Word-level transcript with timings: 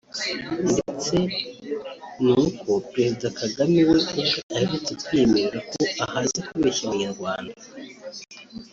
ndetse 0.69 1.15
n’uko 2.23 2.67
Président 2.91 3.33
Kagame 3.39 3.79
we 3.89 3.95
ubwe 3.99 4.21
aherutse 4.53 4.91
kwiyemerera 5.03 5.59
ko 5.71 5.77
ahaze 6.05 6.39
kubeshya 6.47 6.83
abanyarwanda 6.87 7.59